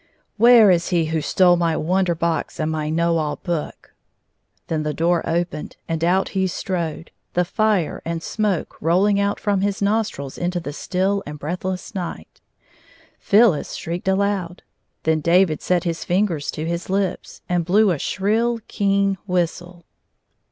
"Where 0.37 0.71
is 0.71 0.87
he 0.87 1.05
who 1.13 1.21
stole 1.21 1.57
my 1.57 1.77
Wonder 1.77 2.15
Box 2.15 2.59
and 2.59 2.71
my 2.71 2.89
Know 2.89 3.19
All 3.19 3.35
Book 3.35 3.93
1" 4.63 4.63
Then 4.69 4.81
the 4.81 4.95
door 4.95 5.21
opened, 5.29 5.77
and 5.87 6.03
out 6.03 6.29
he 6.29 6.47
strode, 6.47 7.11
the 7.35 7.45
fire 7.45 8.01
and 8.03 8.23
smoke 8.23 8.77
rolling 8.81 9.19
out 9.19 9.39
from 9.39 9.61
his 9.61 9.79
nostrils 9.79 10.39
into 10.39 10.59
the 10.59 10.73
still 10.73 11.21
and 11.27 11.39
hreathless 11.39 11.93
night. 11.93 12.41
PhyUis 13.23 13.77
shrieked 13.77 14.07
aloud. 14.07 14.63
Then 15.03 15.19
David 15.21 15.61
set 15.61 15.83
his 15.83 16.03
fingers 16.03 16.49
to 16.49 16.65
his 16.65 16.89
lips, 16.89 17.43
and 17.47 17.63
hlew 17.67 17.93
a 17.93 17.99
shrill, 17.99 18.59
keen 18.67 19.19
whistle. 19.27 19.85